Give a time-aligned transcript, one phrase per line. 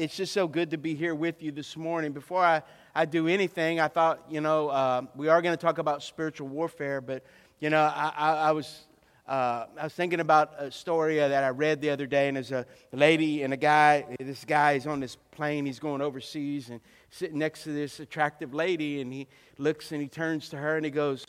[0.00, 2.12] it's just so good to be here with you this morning.
[2.12, 2.62] Before I,
[2.94, 6.48] I do anything, I thought, you know, uh, we are going to talk about spiritual
[6.48, 7.22] warfare, but,
[7.60, 8.86] you know, I, I, I was.
[9.28, 12.50] Uh, I was thinking about a story that I read the other day, and there's
[12.50, 14.04] a lady and a guy.
[14.18, 16.80] This guy is on this plane, he's going overseas, and
[17.10, 20.84] sitting next to this attractive lady, and he looks and he turns to her and
[20.84, 21.26] he goes,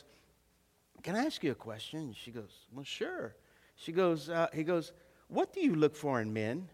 [1.03, 2.15] Can I ask you a question?
[2.19, 3.35] She goes, Well, sure.
[3.75, 4.93] She goes, uh, He goes,
[5.27, 6.69] What do you look for in men?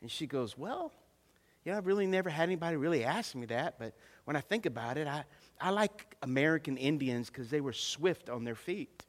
[0.00, 0.92] And she goes, Well,
[1.64, 4.66] you know, I've really never had anybody really ask me that, but when I think
[4.66, 5.24] about it, I,
[5.60, 9.04] I like American Indians because they were swift on their feet.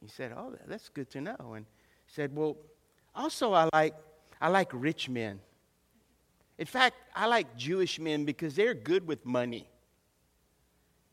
[0.00, 1.54] He said, Oh, that's good to know.
[1.54, 1.66] And
[2.06, 2.56] he said, Well,
[3.14, 3.94] also I like,
[4.40, 5.40] I like rich men.
[6.58, 9.68] In fact, I like Jewish men because they're good with money.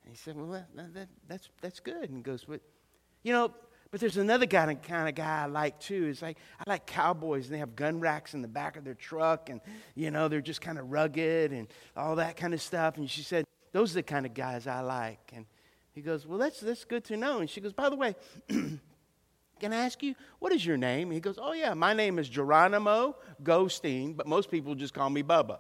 [0.04, 2.10] And he said, Well, that, that, that's, that's good.
[2.10, 2.62] And he goes, But,
[3.24, 3.54] you know,
[3.94, 6.08] but there's another kind of, kind of guy I like too.
[6.08, 8.96] It's like, I like cowboys, and they have gun racks in the back of their
[8.96, 9.62] truck, and,
[9.94, 12.98] you know, they're just kind of rugged and all that kind of stuff.
[12.98, 15.32] And she said, Those are the kind of guys I like.
[15.36, 15.46] And
[15.92, 17.38] he goes, Well, that's, that's good to know.
[17.38, 18.16] And she goes, By the way,
[19.60, 21.12] Can I ask you, what is your name?
[21.12, 25.22] He goes, Oh, yeah, my name is Geronimo Goldstein, but most people just call me
[25.22, 25.60] Bubba.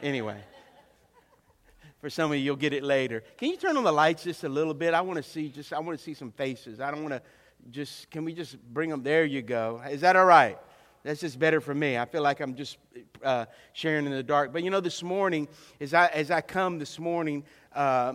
[0.00, 0.40] Anyway,
[2.02, 3.22] for some of you, you'll get it later.
[3.38, 4.92] Can you turn on the lights just a little bit?
[4.92, 6.80] I want to see just, I want to see some faces.
[6.80, 7.22] I don't want to
[7.70, 9.04] just, can we just bring them?
[9.04, 9.80] There you go.
[9.88, 10.58] Is that all right?
[11.04, 11.96] That's just better for me.
[11.96, 12.78] I feel like I'm just
[13.22, 14.52] uh, sharing in the dark.
[14.52, 15.46] But you know, this morning,
[15.80, 18.14] as I, as I come this morning, uh,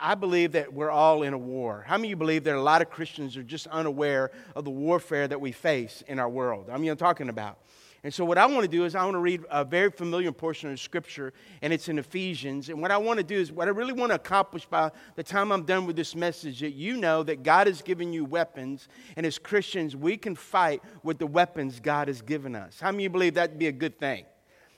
[0.00, 1.84] I believe that we're all in a war.
[1.86, 4.70] How many of you believe that a lot of Christians are just unaware of the
[4.70, 6.68] warfare that we face in our world?
[6.68, 7.58] I mean, I'm talking about.
[8.02, 10.32] And so, what I want to do is, I want to read a very familiar
[10.32, 12.70] portion of Scripture, and it's in Ephesians.
[12.70, 15.22] And what I want to do is, what I really want to accomplish by the
[15.22, 18.88] time I'm done with this message, that you know that God has given you weapons,
[19.16, 22.80] and as Christians, we can fight with the weapons God has given us.
[22.80, 24.24] How many believe that'd be a good thing?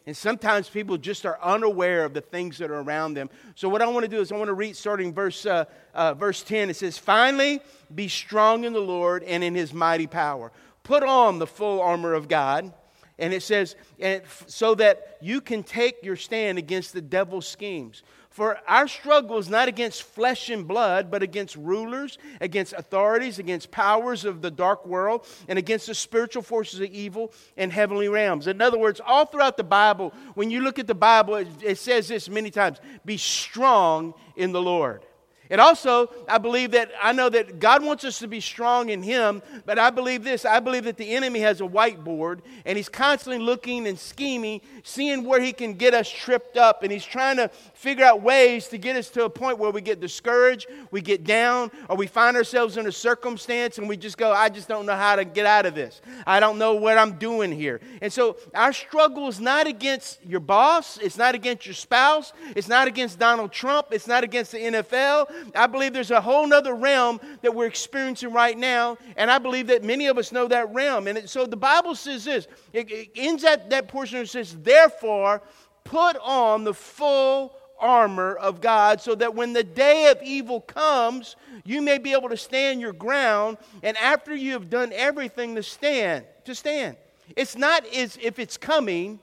[0.05, 3.31] And sometimes people just are unaware of the things that are around them.
[3.55, 6.15] So, what I want to do is, I want to read starting verse, uh, uh,
[6.15, 6.70] verse 10.
[6.70, 7.61] It says, Finally,
[7.94, 10.50] be strong in the Lord and in his mighty power.
[10.83, 12.72] Put on the full armor of God.
[13.19, 18.03] And it says, and so that you can take your stand against the devil's schemes.
[18.33, 23.71] For our struggle is not against flesh and blood, but against rulers, against authorities, against
[23.71, 28.47] powers of the dark world, and against the spiritual forces of evil in heavenly realms.
[28.47, 31.78] In other words, all throughout the Bible, when you look at the Bible, it, it
[31.78, 35.05] says this many times be strong in the Lord.
[35.50, 39.03] And also, I believe that I know that God wants us to be strong in
[39.03, 42.88] Him, but I believe this I believe that the enemy has a whiteboard and he's
[42.88, 47.36] constantly looking and scheming, seeing where he can get us tripped up, and he's trying
[47.36, 51.00] to figure out ways to get us to a point where we get discouraged, we
[51.00, 54.69] get down, or we find ourselves in a circumstance and we just go, I just
[54.69, 56.00] don't know how to get out of this.
[56.26, 57.80] I don't know what I'm doing here.
[58.00, 62.69] And so, our struggle is not against your boss, it's not against your spouse, it's
[62.69, 65.31] not against Donald Trump, it's not against the NFL.
[65.54, 69.69] I believe there's a whole other realm that we're experiencing right now, and I believe
[69.69, 71.06] that many of us know that realm.
[71.06, 74.56] And it, so the Bible says this it, it ends at that portion and says,
[74.56, 75.42] Therefore,
[75.84, 81.37] put on the full armor of God so that when the day of evil comes,
[81.65, 83.59] you may be able to stand your ground.
[83.82, 86.97] And after you have done everything to stand, to stand.
[87.37, 89.19] It's not as if it's coming,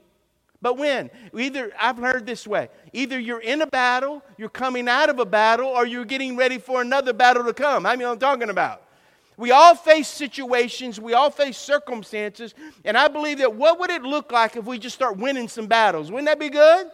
[0.62, 1.10] but when?
[1.34, 5.26] Either, I've heard this way either you're in a battle, you're coming out of a
[5.26, 7.86] battle, or you're getting ready for another battle to come.
[7.86, 8.84] I mean, I'm talking about.
[9.38, 12.54] We all face situations, we all face circumstances,
[12.84, 15.68] and I believe that what would it look like if we just start winning some
[15.68, 16.12] battles?
[16.12, 16.92] Wouldn't that be good?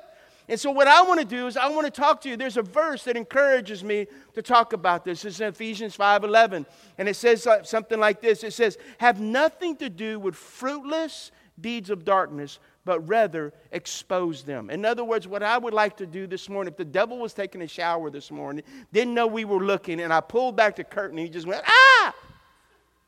[0.47, 2.37] And so, what I want to do is, I want to talk to you.
[2.37, 4.05] There's a verse that encourages me
[4.35, 5.25] to talk about this.
[5.25, 6.67] It's in Ephesians 5:11,
[6.99, 8.43] and it says uh, something like this.
[8.43, 14.69] It says, "Have nothing to do with fruitless deeds of darkness, but rather expose them.
[14.69, 17.33] In other words, what I would like to do this morning, if the devil was
[17.33, 18.63] taking a shower this morning,
[18.93, 21.63] didn't know we were looking, and I pulled back the curtain, and he just went,
[21.67, 22.15] ah!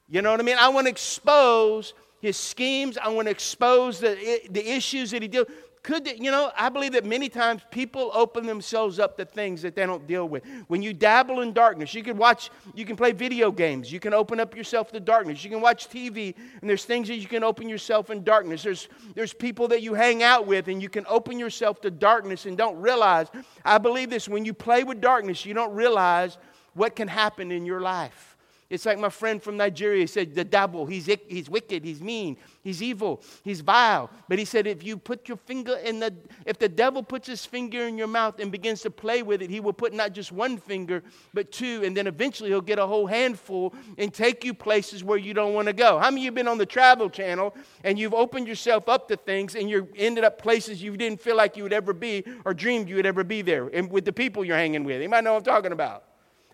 [0.09, 0.57] You know what I mean?
[0.59, 2.97] I want to expose his schemes.
[2.97, 5.47] I want to expose the, the issues that he deals
[5.87, 9.73] could, you know, I believe that many times people open themselves up to things that
[9.73, 10.43] they don't deal with.
[10.67, 14.13] When you dabble in darkness, you can watch, you can play video games, you can
[14.13, 17.41] open up yourself to darkness, you can watch TV, and there's things that you can
[17.41, 18.63] open yourself in darkness.
[18.63, 22.45] There's, there's people that you hang out with, and you can open yourself to darkness
[22.47, 23.27] and don't realize.
[23.63, 26.37] I believe this when you play with darkness, you don't realize
[26.73, 28.36] what can happen in your life.
[28.69, 32.83] It's like my friend from Nigeria said, the devil, he's, he's wicked, he's mean, he's
[32.83, 34.09] evil, he's vile.
[34.27, 36.13] But he said, if you put your finger in the,
[36.45, 39.49] if the devil puts his finger in your mouth and begins to play with it,
[39.49, 41.01] he will put not just one finger,
[41.33, 45.17] but two, and then eventually he'll get a whole handful and take you places where
[45.17, 45.97] you don't want to go.
[45.97, 47.55] How many of you been on the travel channel
[47.85, 51.37] and you've opened yourself up to things and you ended up places you didn't feel
[51.37, 54.11] like you would ever be or dreamed you would ever be there and with the
[54.11, 55.01] people you're hanging with?
[55.01, 56.03] You might know what I'm talking about.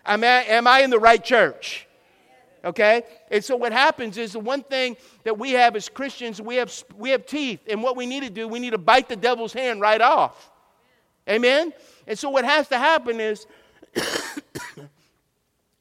[0.06, 1.88] Am I, am I in the right church?
[2.64, 3.02] Okay?
[3.30, 6.72] And so what happens is the one thing that we have as christians we have
[6.96, 9.52] we have teeth and what we need to do we need to bite the devil's
[9.52, 10.50] hand right off.
[11.28, 11.72] Amen?
[12.06, 13.46] And so what has to happen is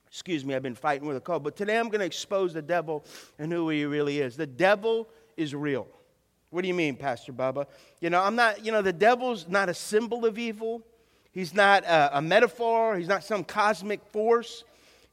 [0.07, 2.61] excuse me i've been fighting with a cold but today i'm going to expose the
[2.61, 3.05] devil
[3.39, 4.35] and who he really is.
[4.35, 5.07] The devil
[5.37, 5.87] is real.
[6.49, 7.67] What do you mean pastor Bubba
[8.01, 10.83] you know i'm not you know the devil's not a symbol of evil.
[11.31, 12.95] He's not a, a metaphor.
[12.95, 14.63] He's not some cosmic force.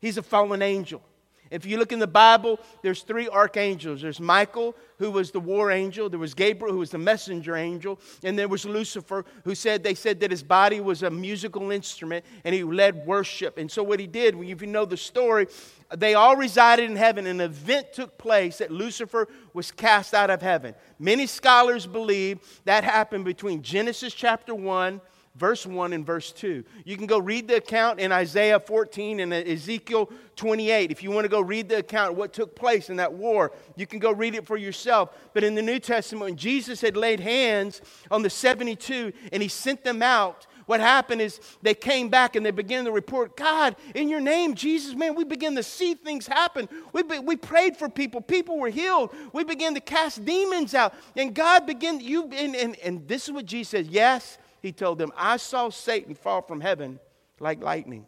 [0.00, 1.02] He's a fallen angel
[1.50, 4.02] if you look in the Bible, there's three archangels.
[4.02, 6.08] There's Michael, who was the war angel.
[6.08, 7.98] There was Gabriel, who was the messenger angel.
[8.22, 12.24] And there was Lucifer, who said, they said that his body was a musical instrument
[12.44, 13.58] and he led worship.
[13.58, 15.48] And so what he did, if you know the story,
[15.96, 17.26] they all resided in heaven.
[17.26, 20.74] An event took place that Lucifer was cast out of heaven.
[20.98, 25.00] Many scholars believe that happened between Genesis chapter 1
[25.36, 26.64] verse 1 and verse 2.
[26.84, 30.90] You can go read the account in Isaiah 14 and Ezekiel 28.
[30.90, 33.86] If you want to go read the account what took place in that war, you
[33.86, 35.16] can go read it for yourself.
[35.32, 37.80] But in the New Testament, when Jesus had laid hands
[38.10, 42.46] on the 72 and he sent them out, what happened is they came back and
[42.46, 46.28] they began to report, God, in your name, Jesus, man, we begin to see things
[46.28, 46.68] happen.
[46.92, 48.20] We, be, we prayed for people.
[48.20, 49.12] People were healed.
[49.32, 50.94] We began to cast demons out.
[51.16, 54.98] And God began, you, and, and, and this is what Jesus says, yes, he told
[54.98, 57.00] them, I saw Satan fall from heaven
[57.38, 58.06] like lightning.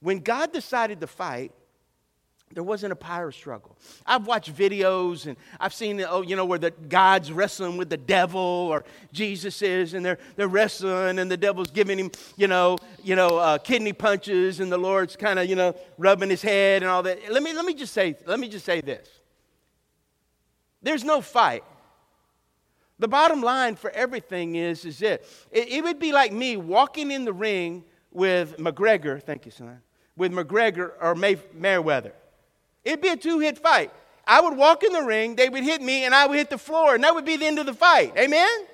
[0.00, 1.52] When God decided to fight,
[2.52, 3.76] there wasn't a power struggle.
[4.04, 7.96] I've watched videos and I've seen, oh, you know, where the God's wrestling with the
[7.96, 12.76] devil or Jesus is, and they're, they're wrestling and the devil's giving him, you know,
[13.04, 16.82] you know, uh, kidney punches and the Lord's kind of, you know, rubbing his head
[16.82, 17.20] and all that.
[17.30, 19.06] Let me, let me just say, let me just say this.
[20.82, 21.62] There's no fight.
[23.00, 27.10] The bottom line for everything is, is it, it, it would be like me walking
[27.10, 27.82] in the ring
[28.12, 29.80] with McGregor, thank you, son,
[30.16, 32.12] with McGregor or May, Mayweather.
[32.84, 33.90] It'd be a two hit fight.
[34.26, 36.58] I would walk in the ring, they would hit me, and I would hit the
[36.58, 38.12] floor, and that would be the end of the fight.
[38.18, 38.66] Amen?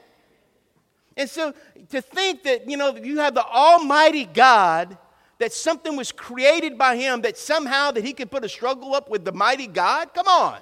[1.16, 1.54] And so
[1.90, 4.98] to think that, you know, you have the Almighty God,
[5.38, 9.08] that something was created by Him, that somehow that He could put a struggle up
[9.08, 10.58] with the mighty God, come on.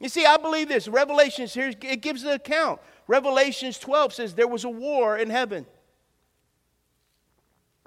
[0.00, 0.86] You see, I believe this.
[0.86, 2.80] Revelations here, it gives an account.
[3.06, 5.66] Revelations 12 says there was a war in heaven.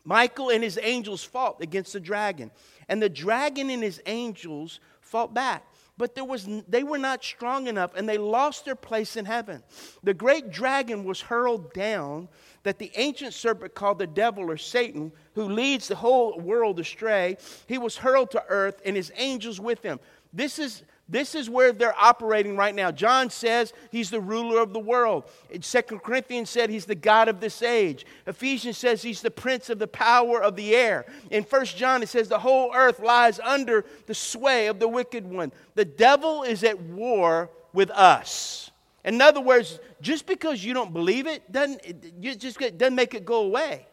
[0.03, 2.51] Michael and his angels fought against the dragon,
[2.89, 5.63] and the dragon and his angels fought back.
[5.97, 9.61] But there was, they were not strong enough, and they lost their place in heaven.
[10.01, 12.27] The great dragon was hurled down,
[12.63, 17.37] that the ancient serpent called the devil or Satan, who leads the whole world astray,
[17.67, 19.99] he was hurled to earth, and his angels with him.
[20.33, 20.81] This is
[21.11, 22.89] this is where they're operating right now.
[22.89, 25.25] John says he's the ruler of the world.
[25.59, 28.05] Second Corinthians said he's the God of this age.
[28.25, 31.05] Ephesians says he's the prince of the power of the air.
[31.29, 35.29] In First John, it says the whole earth lies under the sway of the wicked
[35.29, 35.51] one.
[35.75, 38.71] The devil is at war with us.
[39.03, 43.43] In other words, just because you don't believe it doesn't, just doesn't make it go
[43.43, 43.85] away.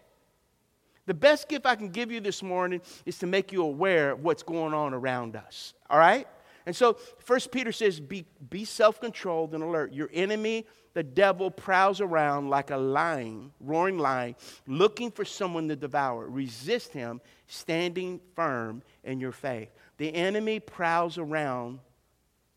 [1.06, 4.22] The best gift I can give you this morning is to make you aware of
[4.22, 5.74] what's going on around us.
[5.90, 6.28] All right?
[6.68, 9.94] And so First Peter says, be, be self-controlled and alert.
[9.94, 15.76] Your enemy, the devil, prowls around like a lion, roaring lion, looking for someone to
[15.76, 16.28] devour.
[16.28, 19.70] Resist him, standing firm in your faith.
[19.96, 21.80] The enemy prowls around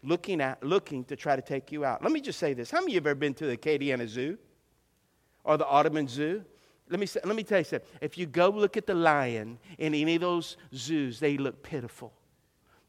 [0.04, 2.04] looking at looking to try to take you out.
[2.04, 2.70] Let me just say this.
[2.70, 4.38] How many of you have ever been to the Acadiana Zoo
[5.46, 6.44] or the Audubon Zoo?
[6.90, 7.88] Let me, let me tell you something.
[8.02, 12.12] If you go look at the lion in any of those zoos, they look pitiful.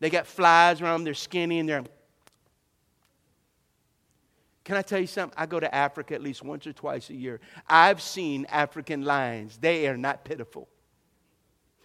[0.03, 1.85] They got flies around them, they're skinny, and they're.
[4.65, 5.39] Can I tell you something?
[5.39, 7.39] I go to Africa at least once or twice a year.
[7.69, 10.69] I've seen African lions, they are not pitiful.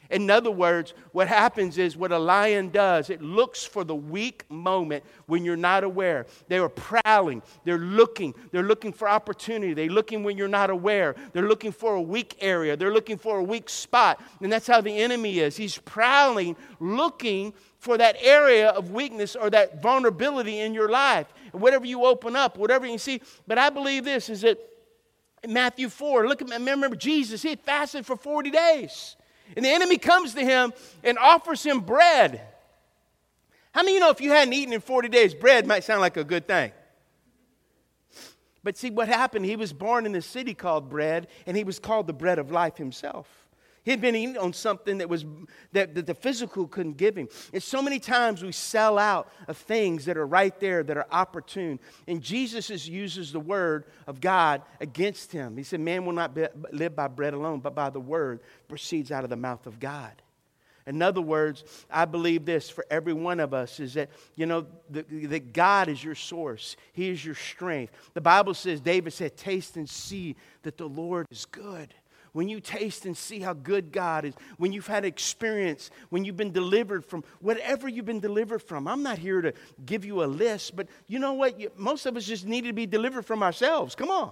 [0.10, 4.50] In other words, what happens is what a lion does, it looks for the weak
[4.50, 6.26] moment when you're not aware.
[6.48, 11.16] They are prowling, they're looking, they're looking for opportunity, they're looking when you're not aware,
[11.34, 14.24] they're looking for a weak area, they're looking for a weak spot.
[14.42, 15.58] And that's how the enemy is.
[15.58, 17.54] He's prowling, looking
[17.88, 21.25] for that area of weakness or that vulnerability in your life.
[21.53, 23.22] Whatever you open up, whatever you see.
[23.48, 24.60] But I believe this is that
[25.48, 29.15] Matthew 4, look at remember Jesus, he fasted for 40 days.
[29.56, 32.41] And the enemy comes to him and offers him bread.
[33.72, 36.17] How many you know if you hadn't eaten in 40 days, bread might sound like
[36.17, 36.74] a good thing?
[38.65, 41.79] But see, what happened, he was born in a city called bread, and he was
[41.79, 43.47] called the bread of life himself.
[43.88, 45.24] He'd been eating on something that was
[45.72, 47.29] that, that the physical couldn't give him.
[47.53, 51.08] And so many times we sell out of things that are right there that are
[51.10, 51.79] opportune.
[52.06, 55.56] And Jesus is, uses the word of God against him.
[55.56, 59.10] He said, Man will not be, live by bread alone, but by the word proceeds
[59.10, 60.22] out of the mouth of God.
[60.86, 64.67] In other words, I believe this for every one of us is that, you know,
[64.89, 66.75] that God is your source.
[66.91, 67.94] He is your strength.
[68.15, 71.94] The Bible says, David said, Taste and see that the Lord is good
[72.34, 76.38] when you taste and see how good God is, when you've had experience, when you've
[76.38, 78.88] been delivered from whatever you've been delivered from.
[78.88, 79.54] I'm not here to
[79.86, 81.78] give you a list, but you know what?
[81.78, 83.96] Most of us just need to be delivered from ourselves.
[83.96, 84.32] Come on.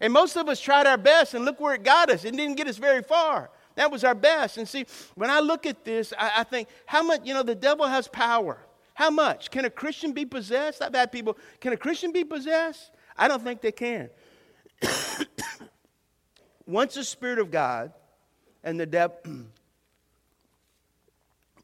[0.00, 2.24] And most of us tried our best, and look where it got us.
[2.24, 3.50] It didn't get us very far.
[3.76, 4.58] That was our best.
[4.58, 7.54] And see, when I look at this, I, I think, how much, you know, the
[7.54, 8.58] devil has power.
[8.94, 9.50] How much?
[9.50, 10.80] Can a Christian be possessed?
[10.80, 12.90] I've had people, can a Christian be possessed?
[13.16, 14.10] I don't think they can.
[16.66, 17.92] Once the Spirit of God
[18.62, 19.16] and the devil,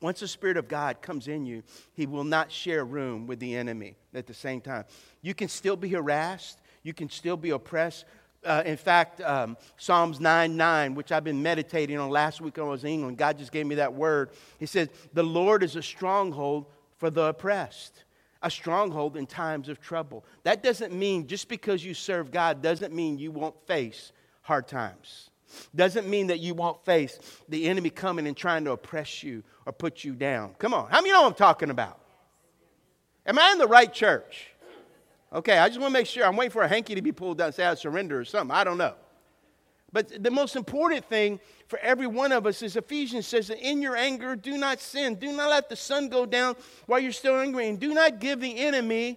[0.00, 1.62] once the Spirit of God comes in you,
[1.94, 4.84] He will not share room with the enemy at the same time.
[5.22, 8.04] You can still be harassed, you can still be oppressed.
[8.42, 12.66] Uh, in fact, um, Psalms 9 9, which I've been meditating on last week when
[12.66, 14.30] I was in England, God just gave me that word.
[14.58, 16.66] He says, The Lord is a stronghold
[16.96, 18.04] for the oppressed
[18.42, 20.24] a stronghold in times of trouble.
[20.44, 24.12] That doesn't mean just because you serve God doesn't mean you won't face
[24.50, 25.30] hard times.
[25.76, 29.72] Doesn't mean that you won't face the enemy coming and trying to oppress you or
[29.72, 30.54] put you down.
[30.58, 30.90] Come on.
[30.90, 32.00] How many know what I'm talking about?
[33.24, 34.48] Am I in the right church?
[35.32, 36.26] Okay, I just want to make sure.
[36.26, 38.50] I'm waiting for a hanky to be pulled down and say I surrender or something.
[38.50, 38.94] I don't know.
[39.92, 41.38] But the most important thing
[41.68, 45.14] for every one of us is Ephesians says that in your anger, do not sin.
[45.14, 47.68] Do not let the sun go down while you're still angry.
[47.68, 49.16] And do not give the enemy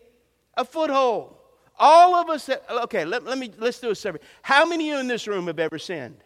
[0.53, 1.37] a foothold.
[1.77, 4.19] All of us, okay, let, let me, let's do a survey.
[4.41, 6.17] How many of you in this room have ever sinned?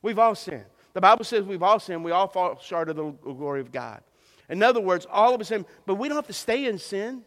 [0.00, 0.64] We've all sinned.
[0.94, 2.04] The Bible says we've all sinned.
[2.04, 4.02] We all fall short of the glory of God.
[4.48, 7.22] In other words, all of us sin, but we don't have to stay in sin.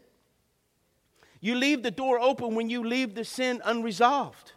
[1.40, 4.52] You leave the door open when you leave the sin unresolved.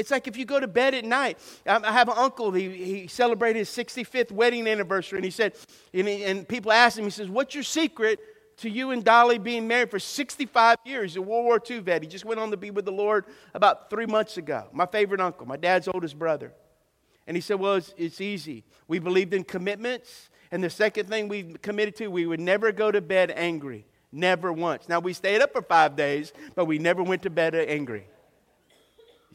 [0.00, 1.38] It's like if you go to bed at night.
[1.66, 5.54] Um, I have an uncle, he, he celebrated his 65th wedding anniversary, and he said,
[5.92, 8.18] and, he, and people asked him, he says, What's your secret
[8.58, 11.12] to you and Dolly being married for 65 years?
[11.12, 12.02] He's a World War II vet.
[12.02, 14.68] He just went on to be with the Lord about three months ago.
[14.72, 16.54] My favorite uncle, my dad's oldest brother.
[17.26, 18.64] And he said, Well, it's, it's easy.
[18.88, 20.30] We believed in commitments.
[20.50, 23.84] And the second thing we committed to, we would never go to bed angry.
[24.12, 24.88] Never once.
[24.88, 28.08] Now, we stayed up for five days, but we never went to bed angry.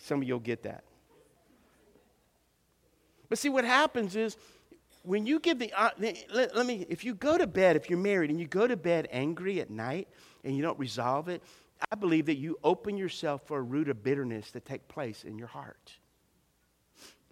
[0.06, 0.84] Some of you will get that.
[3.28, 4.38] But see, what happens is
[5.02, 7.98] when you give the, uh, let, let, me, if you go to bed, if you're
[7.98, 10.08] married and you go to bed angry at night
[10.44, 11.42] and you don't resolve it,
[11.92, 15.40] I believe that you open yourself for a root of bitterness to take place in
[15.40, 15.92] your heart.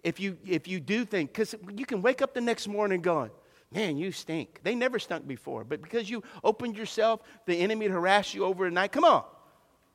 [0.02, 3.30] If you, if you do think, because you can wake up the next morning going,
[3.70, 4.60] man, you stink.
[4.64, 8.64] They never stunk before, but because you opened yourself, the enemy to harass you over
[8.64, 9.24] the night, come on.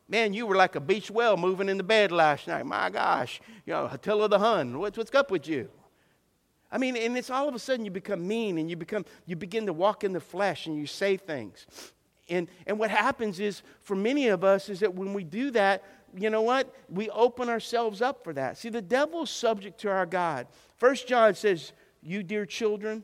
[0.09, 2.65] Man, you were like a beach whale moving in the bed last night.
[2.65, 5.69] My gosh, you know, Attila the Hun, what's, what's up with you?
[6.71, 9.35] I mean, and it's all of a sudden you become mean and you become, you
[9.35, 11.67] begin to walk in the flesh and you say things.
[12.27, 15.83] And, and what happens is, for many of us, is that when we do that,
[16.15, 16.73] you know what?
[16.89, 18.57] We open ourselves up for that.
[18.57, 20.47] See, the devil's subject to our God.
[20.77, 23.03] First John says, You dear children,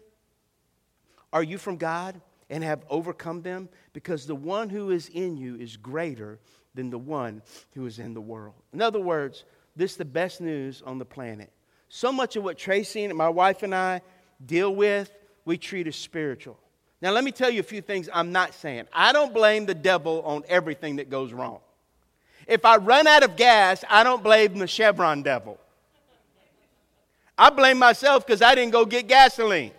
[1.32, 2.20] are you from God
[2.50, 3.70] and have overcome them?
[3.94, 6.40] Because the one who is in you is greater
[6.76, 7.42] than the one
[7.74, 8.54] who is in the world.
[8.74, 9.44] In other words,
[9.76, 11.52] this is the best news on the planet.
[11.90, 14.02] So much of what Tracy and my wife and I
[14.46, 15.12] deal with,
[15.46, 16.60] we treat as spiritual.
[17.02, 18.86] Now, let me tell you a few things I'm not saying.
[18.92, 21.60] I don't blame the devil on everything that goes wrong.
[22.48, 25.60] If I run out of gas, I don't blame the Chevron devil.
[27.38, 29.72] I blame myself because I didn't go get gasoline.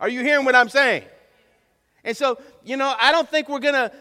[0.00, 1.04] Are you hearing what I'm saying?
[2.04, 3.92] And so, you know, I don't think we're going to.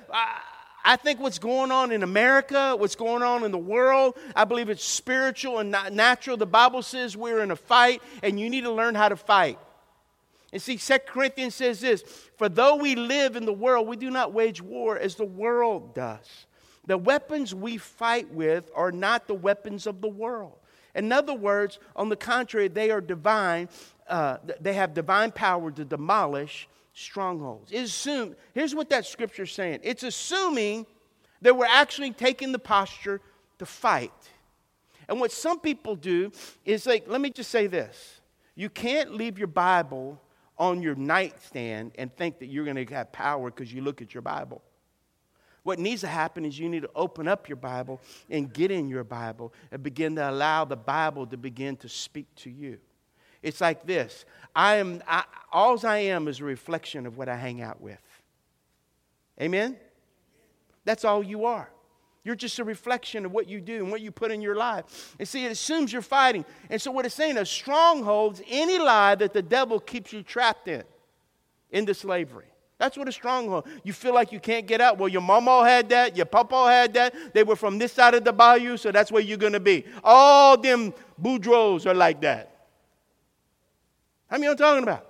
[0.87, 4.69] I think what's going on in America, what's going on in the world, I believe
[4.69, 6.37] it's spiritual and not natural.
[6.37, 9.59] The Bible says we're in a fight, and you need to learn how to fight.
[10.53, 12.03] And see, 2 Corinthians says this
[12.37, 15.93] For though we live in the world, we do not wage war as the world
[15.93, 16.45] does.
[16.85, 20.53] The weapons we fight with are not the weapons of the world.
[20.95, 23.67] In other words, on the contrary, they are divine.
[24.07, 27.71] Uh, they have divine power to demolish strongholds.
[27.71, 30.85] Assume, here's what that scripture is saying it's assuming
[31.41, 33.21] that we're actually taking the posture
[33.59, 34.11] to fight.
[35.07, 36.31] And what some people do
[36.65, 38.19] is like, let me just say this.
[38.55, 40.19] You can't leave your Bible
[40.57, 44.13] on your nightstand and think that you're going to have power because you look at
[44.13, 44.61] your Bible.
[45.61, 48.89] What needs to happen is you need to open up your Bible and get in
[48.89, 52.79] your Bible and begin to allow the Bible to begin to speak to you.
[53.47, 54.25] It's like this
[54.55, 58.01] I am, I, all I am is a reflection of what I hang out with.
[59.41, 59.77] Amen?
[60.83, 61.69] That's all you are.
[62.25, 65.15] You're just a reflection of what you do and what you put in your life.
[65.17, 66.43] And see, it assumes you're fighting.
[66.69, 70.67] And so, what it's saying is strongholds any lie that the devil keeps you trapped
[70.67, 70.83] in,
[71.71, 72.51] into slavery.
[72.79, 73.65] That's what a stronghold.
[73.83, 74.97] You feel like you can't get out.
[74.97, 77.33] Well, your mama had that, your papa had that.
[77.33, 79.85] They were from this side of the bayou, so that's where you're gonna be.
[80.03, 82.56] All them boudreaux are like that.
[84.29, 85.09] How many know I'm talking about?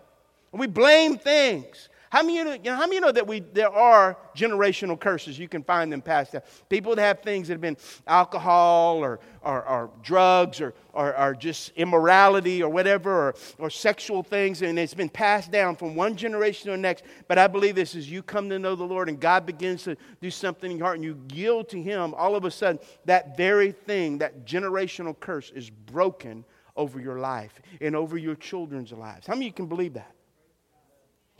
[0.52, 1.90] We blame things.
[2.10, 5.38] How many, you know, you how many know that we, there are generational curses?
[5.38, 6.42] You can find them passed down.
[6.70, 7.76] People that have things that have been
[8.08, 14.24] alcohol or, or, or drugs or, or, or, just immorality or whatever or, or sexual
[14.24, 17.04] things, and it's been passed down from one generation to the next.
[17.28, 19.98] But I believe this is you come to know the Lord and God begins to
[20.22, 23.36] do something in your heart and you yield to Him, all of a sudden, that
[23.36, 26.46] very thing, that generational curse is broken
[26.78, 29.28] over your life and over your children's lives.
[29.28, 30.14] How many of you can believe that?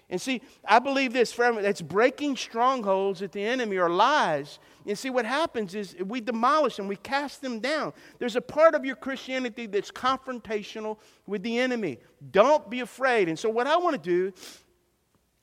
[0.10, 4.58] And see, I believe this, friend, that's breaking strongholds that the enemy or lies.
[4.86, 7.92] And see, what happens is we demolish them, we cast them down.
[8.18, 12.00] There's a part of your Christianity that's confrontational with the enemy.
[12.32, 13.28] Don't be afraid.
[13.28, 14.34] And so, what I want to do,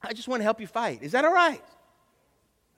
[0.02, 1.02] I just want to help you fight.
[1.02, 1.62] Is that all right?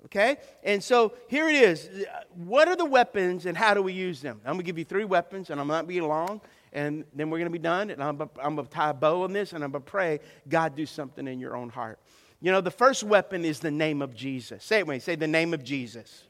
[0.06, 0.36] Okay?
[0.62, 1.88] And so here it is.
[2.34, 4.40] What are the weapons and how do we use them?
[4.44, 6.40] I'm going to give you three weapons, and I'm not being long
[6.76, 7.90] and then we're going to be done.
[7.90, 10.76] And I'm, going to tie a bow on this, and I'm going to pray God
[10.76, 11.98] do something in your own heart.
[12.40, 14.62] You know, the first weapon is the name of Jesus.
[14.62, 15.00] Say it with me.
[15.00, 16.24] Say the name of Jesus.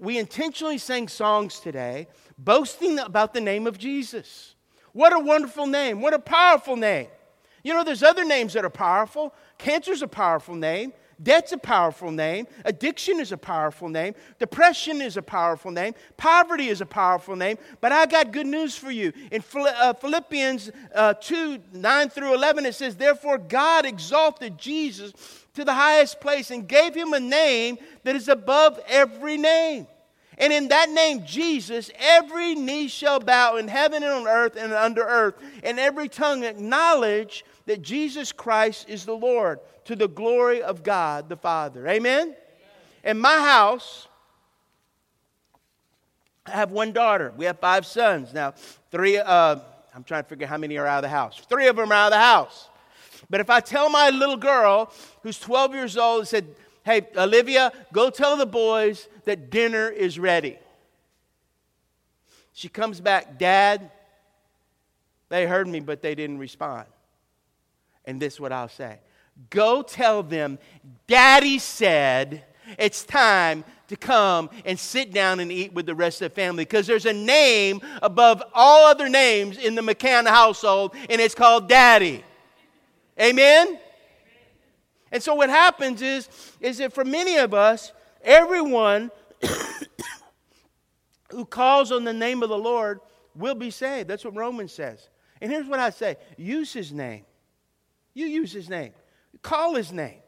[0.00, 4.56] We intentionally sang songs today boasting about the name of Jesus.
[4.92, 6.00] What a wonderful name.
[6.00, 7.06] What a powerful name.
[7.62, 9.32] You know, there's other names that are powerful.
[9.58, 10.92] Cancer's a powerful name.
[11.22, 12.46] Debt's a powerful name.
[12.64, 14.14] Addiction is a powerful name.
[14.38, 15.94] Depression is a powerful name.
[16.16, 17.58] Poverty is a powerful name.
[17.80, 19.12] But I got good news for you.
[19.30, 25.12] In uh, Philippians uh, 2 9 through 11, it says, Therefore, God exalted Jesus
[25.54, 29.86] to the highest place and gave him a name that is above every name.
[30.38, 34.72] And in that name, Jesus, every knee shall bow in heaven and on earth and
[34.72, 40.60] under earth, and every tongue acknowledge that Jesus Christ is the Lord to the glory
[40.60, 41.86] of God the Father.
[41.86, 42.34] Amen?
[43.04, 44.08] In my house,
[46.44, 47.32] I have one daughter.
[47.36, 48.34] We have five sons.
[48.34, 48.54] Now,
[48.90, 49.60] three, uh,
[49.94, 51.40] I'm trying to figure how many are out of the house.
[51.48, 52.68] Three of them are out of the house.
[53.30, 56.48] But if I tell my little girl, who's 12 years old, and said,
[56.84, 60.58] Hey, Olivia, go tell the boys that dinner is ready.
[62.52, 63.92] She comes back, Dad,
[65.28, 66.88] they heard me, but they didn't respond.
[68.04, 68.98] And this is what I'll say
[69.48, 70.58] Go tell them,
[71.06, 72.44] Daddy said
[72.78, 76.64] it's time to come and sit down and eat with the rest of the family
[76.64, 81.68] because there's a name above all other names in the McCann household, and it's called
[81.68, 82.22] Daddy.
[83.20, 83.78] Amen?
[85.10, 86.28] And so what happens is,
[86.60, 89.10] is that for many of us, everyone
[91.30, 93.00] who calls on the name of the Lord
[93.34, 94.08] will be saved.
[94.08, 95.08] That's what Romans says.
[95.40, 97.24] And here's what I say use his name.
[98.14, 98.92] You use his name.
[99.42, 100.18] Call his name,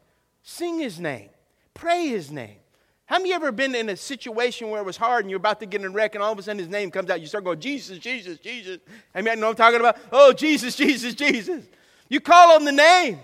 [0.41, 1.29] sing his name,
[1.73, 2.57] pray his name.
[3.05, 5.65] How many ever been in a situation where it was hard and you're about to
[5.65, 7.19] get in a wreck and all of a sudden his name comes out?
[7.19, 8.79] You start going, Jesus, Jesus, Jesus.
[9.13, 11.65] I mean, I know I'm talking about, oh, Jesus, Jesus, Jesus.
[12.09, 13.19] You call on the name.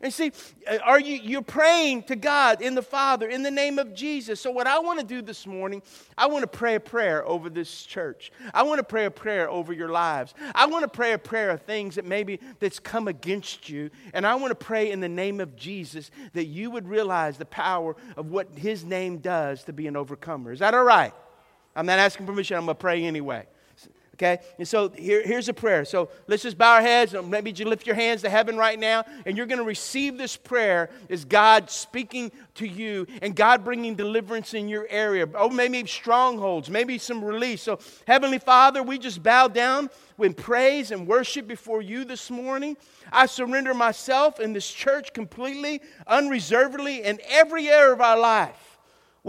[0.00, 0.30] And see,
[0.70, 4.40] uh, are you you're praying to God in the Father in the name of Jesus.
[4.40, 5.82] So what I want to do this morning,
[6.16, 8.30] I want to pray a prayer over this church.
[8.54, 10.34] I want to pray a prayer over your lives.
[10.54, 14.24] I want to pray a prayer of things that maybe that's come against you, and
[14.24, 17.96] I want to pray in the name of Jesus that you would realize the power
[18.16, 20.52] of what his name does to be an overcomer.
[20.52, 21.12] Is that all right?
[21.74, 23.46] I'm not asking permission, I'm going to pray anyway.
[24.18, 24.42] Okay?
[24.58, 25.84] And so here, here's a prayer.
[25.84, 27.14] So let's just bow our heads.
[27.14, 30.18] And maybe you lift your hands to heaven right now, and you're going to receive
[30.18, 35.28] this prayer as God speaking to you and God bringing deliverance in your area.
[35.36, 37.62] Oh, maybe strongholds, maybe some release.
[37.62, 37.78] So,
[38.08, 42.76] Heavenly Father, we just bow down with praise and worship before you this morning.
[43.12, 48.67] I surrender myself in this church completely, unreservedly, in every area of our life.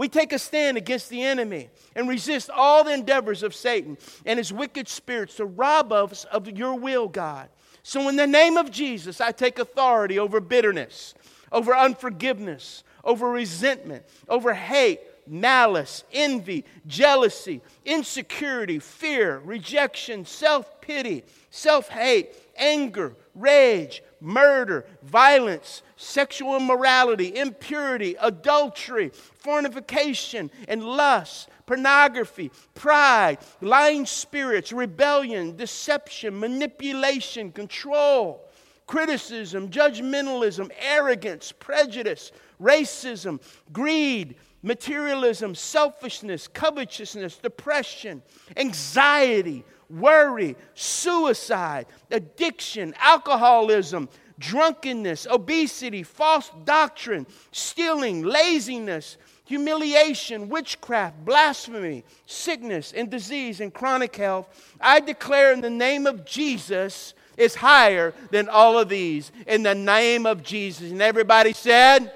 [0.00, 4.38] We take a stand against the enemy and resist all the endeavors of Satan and
[4.38, 7.50] his wicked spirits to rob us of your will, God.
[7.82, 11.12] So, in the name of Jesus, I take authority over bitterness,
[11.52, 21.90] over unforgiveness, over resentment, over hate, malice, envy, jealousy, insecurity, fear, rejection, self pity, self
[21.90, 34.06] hate, anger, rage, murder, violence, sexual immorality, impurity, adultery, fornication, and lust, pornography, pride, lying
[34.06, 38.48] spirits, rebellion, deception, manipulation, control,
[38.86, 43.40] criticism, judgmentalism, arrogance, prejudice, racism,
[43.72, 48.22] greed, materialism, selfishness, covetousness, depression,
[48.56, 62.92] anxiety, worry, suicide, addiction, alcoholism, drunkenness, obesity, false doctrine, stealing, laziness, humiliation, witchcraft, blasphemy, sickness,
[62.92, 64.46] and disease, and chronic health.
[64.80, 69.32] I declare in the name of Jesus is higher than all of these.
[69.46, 70.90] In the name of Jesus.
[70.90, 72.12] And everybody said, Amen.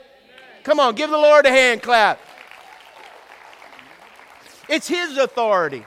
[0.62, 2.20] Come on, give the Lord a hand clap.
[4.68, 5.84] It's His authority,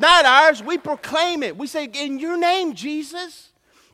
[0.00, 0.62] not ours.
[0.62, 1.56] We proclaim it.
[1.56, 3.48] We say, In your name, Jesus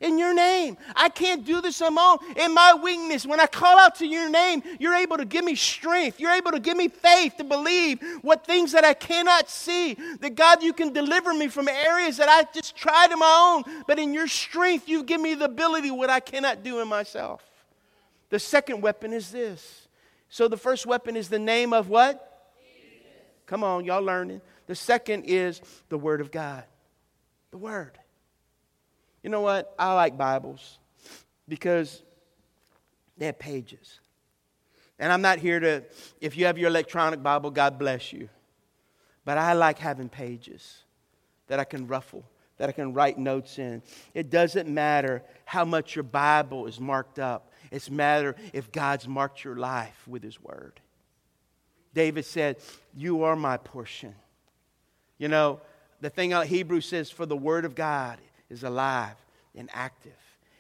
[0.05, 0.77] in your name.
[0.95, 2.37] I can't do this on my own.
[2.37, 5.55] In my weakness, when I call out to your name, you're able to give me
[5.55, 6.21] strength.
[6.21, 9.97] You're able to give me faith to believe what things that I cannot see.
[10.21, 13.83] That God, you can deliver me from areas that I just tried in my own.
[13.87, 17.43] But in your strength, you give me the ability what I cannot do in myself.
[18.31, 19.89] The second weapon is this.
[20.29, 22.53] So the first weapon is the name of what?
[22.61, 23.07] Jesus.
[23.47, 24.41] Come on, y'all learning.
[24.67, 26.65] The second is the Word of God.
[27.51, 27.99] The Word.
[29.23, 29.75] You know what?
[29.79, 30.79] I like Bibles
[31.49, 32.03] because
[33.17, 34.01] they have pages.
[34.99, 35.85] And I'm not here to,
[36.21, 38.29] if you have your electronic Bible, God bless you.
[39.25, 40.85] But I like having pages
[41.47, 42.25] that I can ruffle,
[42.59, 43.83] that I can write notes in.
[44.13, 49.43] It doesn't matter how much your Bible is marked up, it's matter if God's marked
[49.43, 50.81] your life with His Word.
[51.93, 52.57] David said,
[52.95, 54.15] You are my portion.
[55.19, 55.61] You know,
[56.01, 58.19] the thing out Hebrew says, For the Word of God
[58.51, 59.17] is alive
[59.57, 60.13] and active,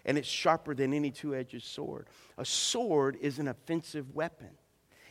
[0.04, 2.06] and it's sharper than any two edged sword.
[2.38, 4.50] A sword is an offensive weapon,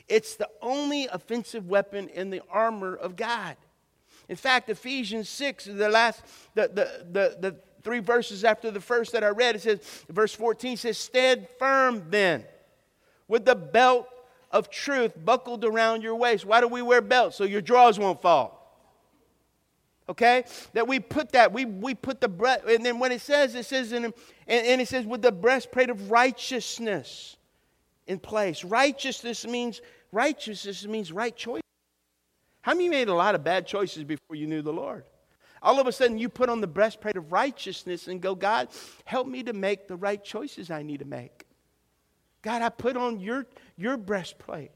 [0.08, 3.56] it's the only offensive weapon in the armor of God.
[4.30, 6.24] In fact, Ephesians 6, the last,
[6.56, 9.80] the, the, the, the three verses after the first that I read, it says,
[10.10, 12.46] verse 14 says, Stand firm then,
[13.28, 14.08] with the belt
[14.50, 16.46] of truth buckled around your waist.
[16.46, 17.36] Why do we wear belts?
[17.36, 18.63] So your drawers won't fall
[20.10, 20.46] okay?
[20.74, 23.66] That we put that we, we put the breast and then when it says it
[23.66, 24.14] says in and,
[24.48, 27.38] and it says with the breastplate of righteousness
[28.08, 28.64] in place.
[28.64, 31.62] Righteousness means righteousness means right choice.
[32.62, 35.06] How many made a lot of bad choices before you knew the lord?
[35.62, 38.70] All of a sudden you put on the breastplate of righteousness and go god
[39.06, 41.46] help me to make the right choices i need to make.
[42.42, 43.46] God i put on your
[43.78, 44.72] your breastplate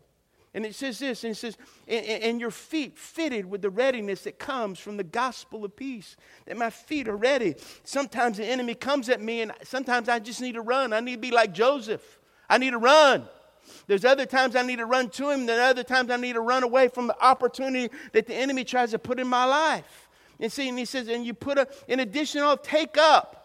[0.57, 1.55] and it says this, and it says,
[1.87, 6.17] and, your feet fitted with the readiness that comes from the gospel of peace.
[6.47, 7.53] That my feet are ready.
[7.83, 10.93] Sometimes the enemy comes at me, and sometimes I just need to run.
[10.93, 12.01] I need to be like Joseph.
[12.49, 13.29] I need to run.
[13.85, 16.41] There's other times I need to run to him, then other times I need to
[16.41, 20.09] run away from the opportunity that the enemy tries to put in my life.
[20.39, 23.36] And see, and he says, and you put a, in addition, I'll take up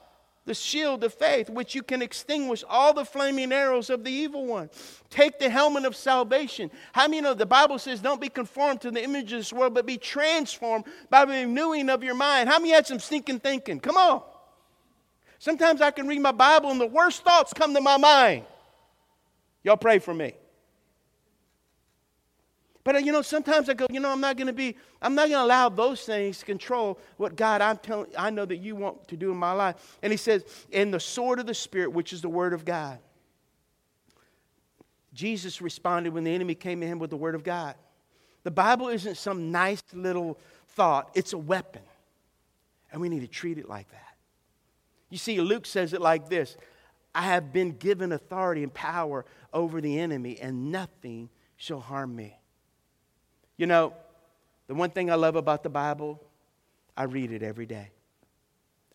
[0.45, 4.45] the shield of faith, which you can extinguish all the flaming arrows of the evil
[4.47, 4.69] one.
[5.09, 6.71] Take the helmet of salvation.
[6.93, 9.75] How many know the Bible says, don't be conformed to the image of this world,
[9.75, 12.49] but be transformed by the renewing of your mind?
[12.49, 13.79] How many had some stinking thinking?
[13.79, 14.23] Come on.
[15.39, 18.45] Sometimes I can read my Bible and the worst thoughts come to my mind.
[19.63, 20.35] Y'all pray for me.
[22.85, 25.15] But uh, you know, sometimes I go, you know, I'm not going to be, I'm
[25.15, 28.57] not going to allow those things to control what God I'm telling, I know that
[28.57, 29.99] you want to do in my life.
[30.03, 32.99] And He says, in the sword of the Spirit, which is the Word of God.
[35.15, 37.75] Jesus responded when the enemy came to him with the Word of God.
[38.45, 41.83] The Bible isn't some nice little thought, it's a weapon.
[42.91, 44.17] And we need to treat it like that.
[45.11, 46.57] You see, Luke says it like this
[47.15, 52.37] I have been given authority and power over the enemy, and nothing shall harm me.
[53.57, 53.93] You know,
[54.67, 56.21] the one thing I love about the Bible,
[56.97, 57.91] I read it every day.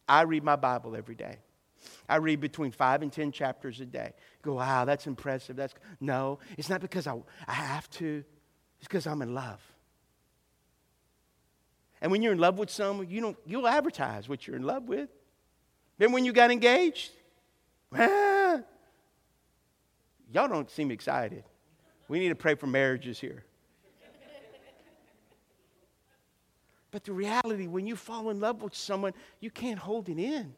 [0.08, 1.38] I read my Bible every day.
[2.10, 4.14] I read between five and ten chapters a day.
[4.16, 5.56] You go, wow, that's impressive.
[5.56, 7.16] That's no, it's not because I,
[7.48, 8.24] I have to.
[8.80, 9.62] It's because I'm in love.
[12.02, 14.84] And when you're in love with someone, you don't you'll advertise what you're in love
[14.88, 15.10] with.
[15.98, 17.12] Then when you got engaged,
[17.94, 18.60] ah,
[20.32, 21.44] y'all don't seem excited.
[22.08, 23.44] We need to pray for marriages here.
[26.98, 30.56] But the reality, when you fall in love with someone, you can't hold it in.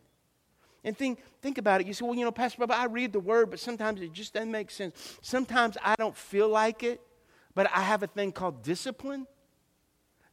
[0.85, 1.87] And think, think about it.
[1.87, 4.33] You say, well, you know, Pastor Bob, I read the word, but sometimes it just
[4.33, 5.17] doesn't make sense.
[5.21, 7.01] Sometimes I don't feel like it.
[7.55, 9.27] But I have a thing called discipline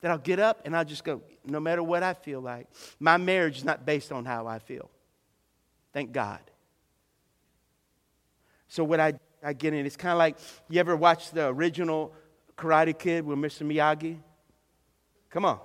[0.01, 2.69] that I'll get up and I'll just go, no matter what I feel like.
[3.01, 4.89] My marriage is not based on how I feel.
[5.93, 6.39] Thank God.
[8.69, 10.37] So what I, I get in, it's kind of like
[10.69, 12.15] you ever watch the original
[12.57, 13.67] Karate Kid with Mr.
[13.67, 14.19] Miyagi?
[15.31, 15.59] Come on.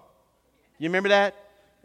[0.81, 1.35] You remember that?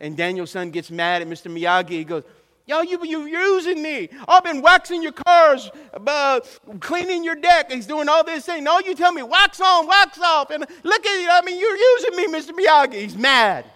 [0.00, 1.52] And Daniel-san gets mad at Mr.
[1.52, 1.90] Miyagi.
[1.90, 2.24] He goes,
[2.64, 4.09] Yo, you, you're using me.
[4.26, 6.40] I've been waxing your cars, uh,
[6.80, 7.70] cleaning your deck.
[7.70, 8.64] He's doing all this thing.
[8.64, 10.50] No, you tell me, wax on, wax off.
[10.50, 11.28] And look at you.
[11.30, 12.50] I mean, you're using me, Mr.
[12.52, 12.94] Miyagi.
[12.94, 13.66] He's mad.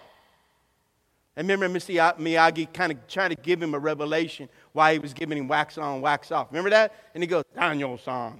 [1.35, 2.17] And remember Mr.
[2.17, 5.77] Miyagi kind of trying to give him a revelation why he was giving him wax
[5.77, 6.47] on, wax off.
[6.49, 6.93] Remember that?
[7.13, 8.39] And he goes, Daniel-san.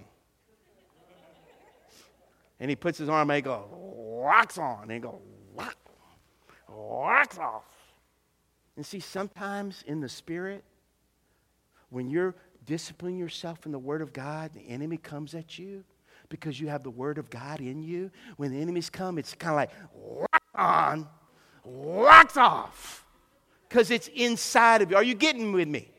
[2.60, 4.84] And he puts his arm and he goes, wax on.
[4.84, 5.22] And he goes,
[6.76, 7.64] wax, off.
[8.76, 10.64] And see, sometimes in the spirit,
[11.90, 15.84] when you're disciplining yourself in the Word of God, the enemy comes at you
[16.30, 18.10] because you have the Word of God in you.
[18.38, 21.08] When the enemies come, it's kind of like, wax on,
[21.64, 23.06] wax off.
[23.68, 24.98] Because it's inside of you.
[24.98, 25.91] Are you getting with me?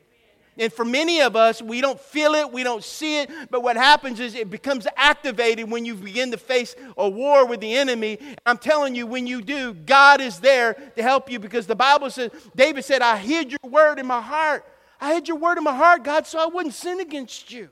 [0.59, 3.77] And for many of us, we don't feel it, we don't see it, but what
[3.77, 8.19] happens is it becomes activated when you begin to face a war with the enemy.
[8.45, 12.11] I'm telling you, when you do, God is there to help you because the Bible
[12.11, 14.67] says, David said, I hid your word in my heart.
[15.01, 17.71] I hid your word in my heart, God, so I wouldn't sin against you.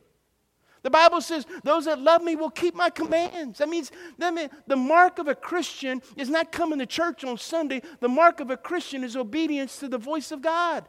[0.82, 3.58] The Bible says, Those that love me will keep my commands.
[3.58, 7.36] That means, that means the mark of a Christian is not coming to church on
[7.36, 7.82] Sunday.
[8.00, 10.86] The mark of a Christian is obedience to the voice of God.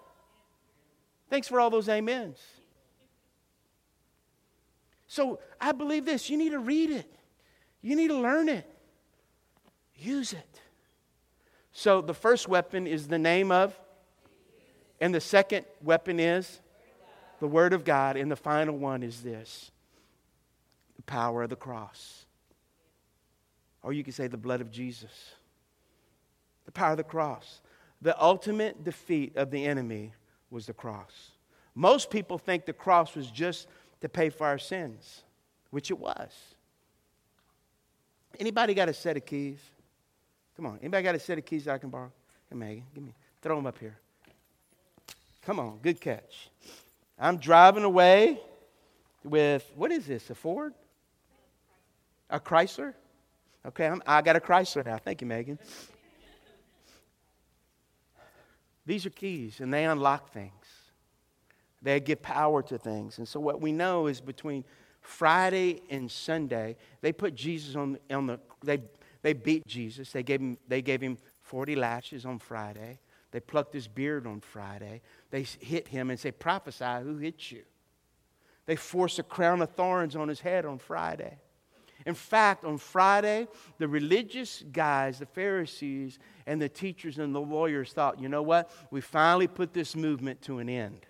[1.31, 2.37] Thanks for all those amens.
[5.07, 7.09] So I believe this you need to read it,
[7.81, 8.69] you need to learn it,
[9.95, 10.59] use it.
[11.71, 13.73] So the first weapon is the name of,
[14.99, 16.59] and the second weapon is
[17.39, 19.71] the Word of God, and the final one is this
[20.97, 22.25] the power of the cross.
[23.83, 25.31] Or you could say the blood of Jesus.
[26.65, 27.61] The power of the cross.
[28.01, 30.11] The ultimate defeat of the enemy
[30.51, 31.31] was the cross.
[31.73, 33.67] Most people think the cross was just
[34.01, 35.23] to pay for our sins,
[35.69, 36.29] which it was.
[38.39, 39.59] Anybody got a set of keys?
[40.55, 40.79] Come on.
[40.81, 42.11] Anybody got a set of keys that I can borrow?
[42.49, 43.13] Hey, Megan, give me.
[43.41, 43.97] Throw them up here.
[45.41, 45.79] Come on.
[45.81, 46.49] Good catch.
[47.17, 48.39] I'm driving away
[49.23, 50.73] with, what is this, a Ford?
[52.29, 52.93] A Chrysler?
[53.65, 54.97] Okay, I'm, I got a Chrysler now.
[54.97, 55.59] Thank you, Megan.
[58.85, 60.65] These are keys, and they unlock things.
[61.81, 63.17] They give power to things.
[63.17, 64.63] And so, what we know is between
[65.01, 68.79] Friday and Sunday, they put Jesus on, on the, they,
[69.21, 70.11] they beat Jesus.
[70.11, 72.99] They gave, him, they gave him 40 lashes on Friday.
[73.31, 75.01] They plucked his beard on Friday.
[75.31, 77.63] They hit him and say, Prophesy, who hit you?
[78.65, 81.39] They forced a crown of thorns on his head on Friday.
[82.05, 87.93] In fact, on Friday, the religious guys, the Pharisees, and the teachers and the lawyers
[87.93, 88.71] thought, you know what?
[88.89, 91.05] We finally put this movement to an end.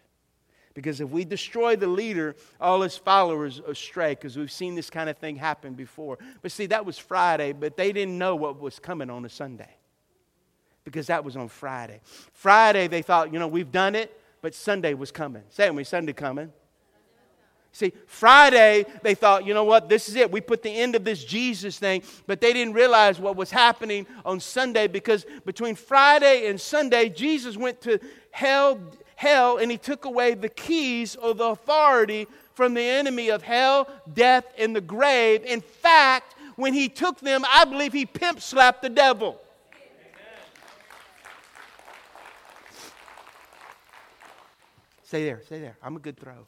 [0.74, 5.10] Because if we destroy the leader, all his followers astray, because we've seen this kind
[5.10, 6.18] of thing happen before.
[6.42, 9.76] But see, that was Friday, but they didn't know what was coming on a Sunday.
[10.84, 12.00] Because that was on Friday.
[12.34, 15.44] Friday, they thought, you know, we've done it, but Sunday was coming.
[15.50, 16.52] Say it with me, Sunday coming.
[17.74, 20.30] See, Friday, they thought, you know what, this is it.
[20.30, 24.06] We put the end of this Jesus thing, but they didn't realize what was happening
[24.26, 28.00] on Sunday because between Friday and Sunday, Jesus went to
[28.32, 28.78] hell,
[29.16, 33.88] hell and he took away the keys or the authority from the enemy of hell,
[34.14, 35.46] death, and the grave.
[35.46, 39.40] In fact, when he took them, I believe he pimp slapped the devil.
[45.04, 45.78] Stay there, stay there.
[45.82, 46.48] I'm a good throw.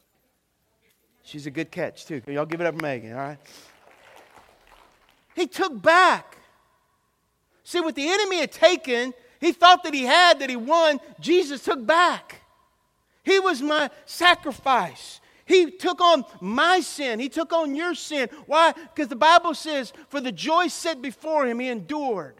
[1.24, 2.22] She's a good catch, too.
[2.28, 3.40] Y'all give it up for Megan, all right?
[5.36, 6.38] He took back.
[7.64, 11.64] See, what the enemy had taken, he thought that he had, that he won, Jesus
[11.64, 12.42] took back.
[13.24, 15.22] He was my sacrifice.
[15.46, 17.20] He took on my sin.
[17.20, 18.30] He took on your sin.
[18.46, 18.74] Why?
[18.74, 22.36] Because the Bible says, for the joy set before him, he endured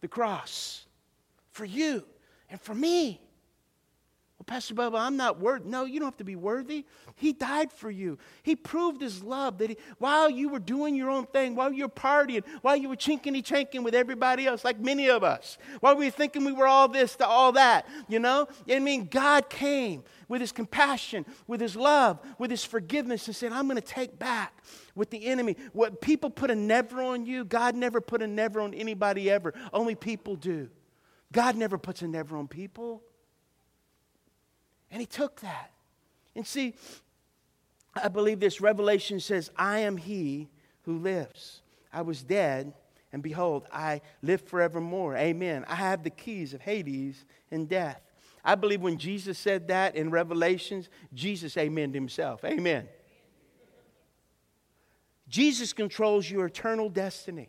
[0.00, 0.86] the cross
[1.50, 2.04] for you
[2.50, 3.20] and for me.
[4.46, 5.68] Pastor Bubba, I'm not worthy.
[5.68, 6.84] No, you don't have to be worthy.
[7.16, 8.18] He died for you.
[8.42, 11.84] He proved his love that he, while you were doing your own thing, while you
[11.84, 15.96] were partying, while you were chinkiny chanking with everybody else, like many of us, while
[15.96, 18.48] we were thinking we were all this to all that, you know?
[18.68, 23.52] I mean, God came with his compassion, with his love, with his forgiveness, and said,
[23.52, 24.62] I'm going to take back
[24.94, 25.56] with the enemy.
[25.72, 29.54] What people put a never on you, God never put a never on anybody ever.
[29.72, 30.70] Only people do.
[31.32, 33.02] God never puts a never on people.
[34.92, 35.72] And he took that.
[36.36, 36.74] And see,
[37.94, 40.48] I believe this revelation says, I am he
[40.82, 41.62] who lives.
[41.92, 42.72] I was dead,
[43.12, 45.16] and behold, I live forevermore.
[45.16, 45.64] Amen.
[45.66, 48.00] I have the keys of Hades and death.
[48.44, 52.44] I believe when Jesus said that in Revelations, Jesus amen himself.
[52.44, 52.88] Amen.
[55.28, 57.48] Jesus controls your eternal destiny.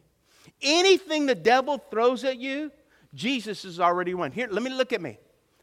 [0.62, 2.72] Anything the devil throws at you,
[3.14, 4.32] Jesus has already won.
[4.32, 5.18] Here, let me look at me.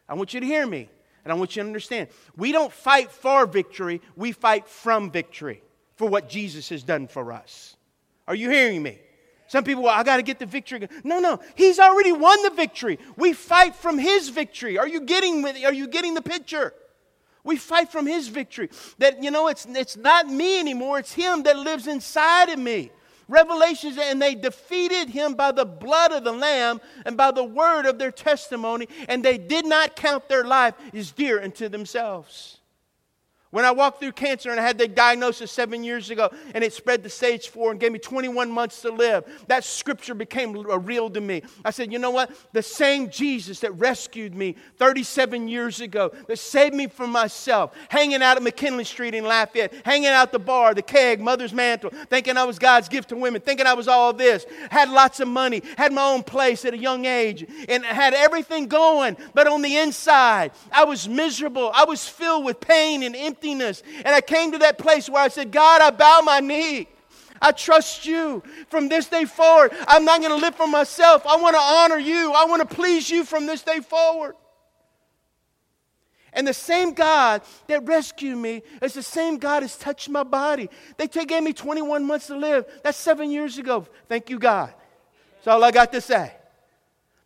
[0.09, 0.89] I want you to hear me,
[1.25, 2.09] and I want you to understand.
[2.37, 5.63] We don't fight for victory, we fight from victory
[5.97, 7.77] for what Jesus has done for us.
[8.27, 8.99] Are you hearing me?
[9.49, 10.89] Some people, well, I got to get the victory.
[11.03, 13.01] No, no, he's already won the victory.
[13.17, 14.79] We fight from his victory.
[14.79, 16.73] Are you getting with, are you getting the picture?
[17.43, 18.71] We fight from his victory.
[18.99, 22.93] That you know it's it's not me anymore, it's him that lives inside of me.
[23.31, 27.87] Revelations, and they defeated him by the blood of the Lamb and by the word
[27.87, 32.60] of their testimony, and they did not count their life as dear unto themselves.
[33.51, 36.73] When I walked through cancer and I had the diagnosis seven years ago and it
[36.73, 41.11] spread to stage four and gave me 21 months to live, that scripture became real
[41.11, 41.43] to me.
[41.65, 42.31] I said, you know what?
[42.53, 48.23] The same Jesus that rescued me 37 years ago, that saved me from myself, hanging
[48.23, 52.37] out at McKinley Street in Lafayette, hanging out the bar, the keg, mother's mantle, thinking
[52.37, 55.65] I was God's gift to women, thinking I was all this, had lots of money,
[55.77, 59.17] had my own place at a young age, and had everything going.
[59.35, 61.73] But on the inside, I was miserable.
[61.75, 63.83] I was filled with pain and emptiness emptiness.
[63.97, 66.89] And I came to that place where I said, God, I bow my knee.
[67.43, 69.73] I trust you from this day forward.
[69.89, 71.27] I'm not going to live for myself.
[71.27, 72.33] I want to honor you.
[72.33, 74.35] I want to please you from this day forward.
[76.33, 80.69] And the same God that rescued me is the same God that's touched my body.
[80.97, 82.67] They gave me 21 months to live.
[82.85, 83.87] That's seven years ago.
[84.09, 84.73] Thank you, God.
[85.37, 86.33] That's all I got to say.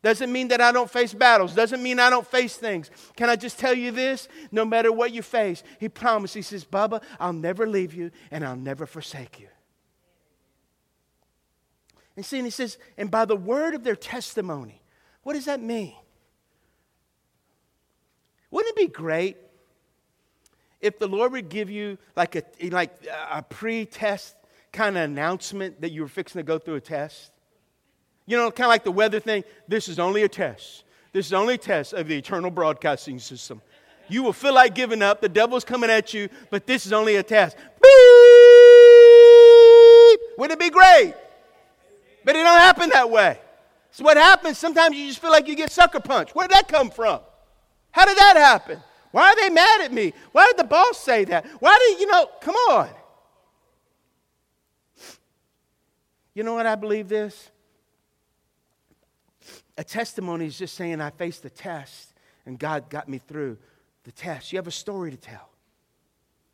[0.04, 1.54] Doesn't mean that I don't face battles.
[1.54, 2.90] Doesn't mean I don't face things.
[3.16, 4.28] Can I just tell you this?
[4.52, 6.34] No matter what you face, He promised.
[6.34, 9.48] He says, Bubba, I'll never leave you and I'll never forsake you.
[12.16, 14.82] And see, and He says, and by the word of their testimony.
[15.22, 15.94] What does that mean?
[18.50, 19.38] Wouldn't it be great
[20.82, 22.94] if the Lord would give you like a, like
[23.30, 24.36] a pre test
[24.70, 27.30] kind of announcement that you were fixing to go through a test?
[28.26, 29.44] You know, kind of like the weather thing.
[29.68, 30.84] This is only a test.
[31.12, 33.60] This is only a test of the eternal broadcasting system.
[34.08, 35.20] You will feel like giving up.
[35.20, 37.56] The devil's coming at you, but this is only a test.
[37.56, 37.90] Beep!
[40.38, 41.14] Wouldn't it be great?
[42.24, 43.38] But it don't happen that way.
[43.90, 46.34] So what happens, sometimes you just feel like you get sucker punched.
[46.34, 47.20] Where did that come from?
[47.92, 48.82] How did that happen?
[49.12, 50.12] Why are they mad at me?
[50.32, 51.46] Why did the boss say that?
[51.60, 52.88] Why did, you know, come on.
[56.34, 57.52] You know what I believe this?
[59.76, 62.14] A testimony is just saying, I faced the test
[62.46, 63.58] and God got me through
[64.04, 64.52] the test.
[64.52, 65.50] You have a story to tell.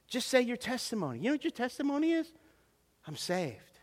[0.06, 1.18] Just say your testimony.
[1.18, 2.32] You know what your testimony is?
[3.06, 3.78] I'm saved.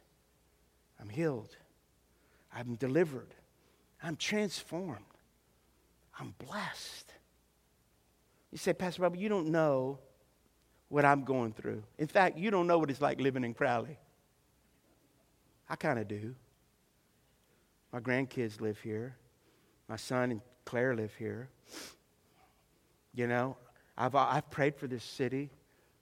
[1.00, 1.56] I'm healed.
[2.54, 3.34] I'm delivered.
[4.02, 5.04] I'm transformed.
[6.20, 7.14] I'm blessed.
[8.52, 10.00] You say, Pastor Robert, you don't know
[10.90, 11.84] what I'm going through.
[11.98, 13.98] In fact, you don't know what it's like living in Crowley.
[15.70, 16.34] I kind of do.
[17.98, 19.18] My grandkids live here.
[19.90, 21.50] My son and Claire live here.
[23.16, 23.58] You know,
[23.98, 25.50] I've, I've prayed for this city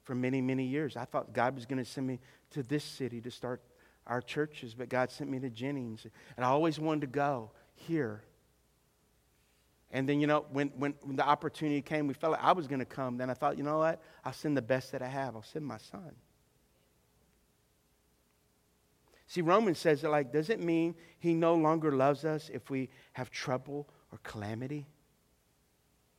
[0.04, 0.98] for many, many years.
[0.98, 2.20] I thought God was going to send me
[2.52, 3.62] to this city to start
[4.08, 6.06] our churches, but God sent me to Jennings.
[6.36, 8.24] And I always wanted to go here.
[9.90, 12.68] And then, you know, when, when, when the opportunity came, we felt like I was
[12.68, 13.16] going to come.
[13.16, 14.02] Then I thought, you know what?
[14.26, 15.34] I'll send the best that I have.
[15.38, 16.12] I'll send my son.
[19.28, 22.90] See, Romans says it like, does it mean he no longer loves us if we
[23.14, 24.86] have trouble or calamity?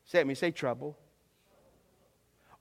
[0.04, 0.96] Say it me, say trouble.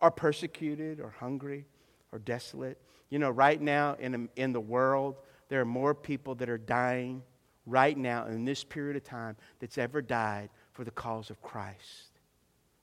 [0.02, 1.66] Or persecuted or hungry
[2.12, 2.80] or desolate.
[3.10, 5.16] You know, right now in, in the world,
[5.50, 7.24] there are more people that are dying
[7.66, 12.20] right now in this period of time that's ever died for the cause of Christ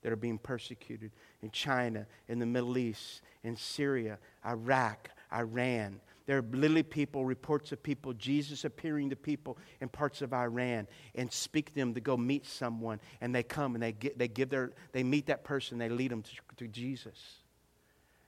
[0.03, 6.01] that are being persecuted in China, in the Middle East, in Syria, Iraq, Iran,
[6.33, 10.88] there are literally people, reports of people, Jesus appearing to people in parts of Iran
[11.14, 13.01] and speak them to go meet someone.
[13.21, 16.11] And they come and they, get, they give their, they meet that person, they lead
[16.11, 17.35] them to, to Jesus.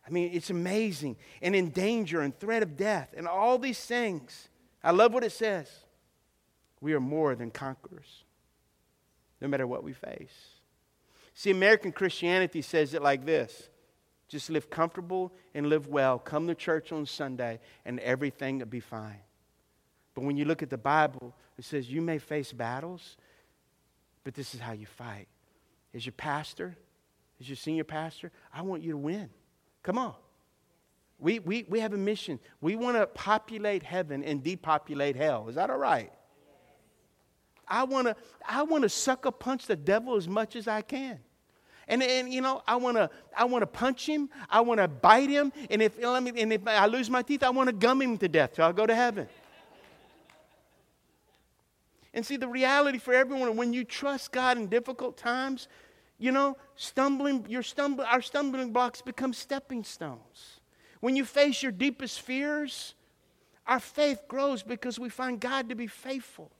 [0.06, 1.16] I mean, it's amazing.
[1.40, 4.48] And in danger and threat of death and all these things.
[4.82, 5.70] I love what it says.
[6.82, 8.24] We are more than conquerors,
[9.40, 10.48] no matter what we face.
[11.32, 13.70] See, American Christianity says it like this
[14.34, 16.18] just live comfortable and live well.
[16.18, 19.20] Come to church on Sunday and everything will be fine.
[20.12, 23.16] But when you look at the Bible, it says you may face battles,
[24.24, 25.28] but this is how you fight.
[25.94, 26.76] As your pastor,
[27.40, 29.30] as your senior pastor, I want you to win.
[29.84, 30.14] Come on.
[31.20, 32.40] We, we, we have a mission.
[32.60, 35.48] We want to populate heaven and depopulate hell.
[35.48, 36.10] Is that all right?
[37.68, 41.20] I want to I want to sucker punch the devil as much as I can.
[41.88, 44.30] And, and you know, I want to I want to punch him.
[44.48, 45.52] I want to bite him.
[45.70, 48.16] And if, let me, and if I lose my teeth, I want to gum him
[48.18, 49.28] to death till I go to heaven.
[52.14, 55.66] And see, the reality for everyone, when you trust God in difficult times,
[56.18, 60.60] you know, stumbling, your stumble, our stumbling blocks become stepping stones.
[61.00, 62.94] When you face your deepest fears,
[63.66, 66.50] our faith grows because we find God to be faithful.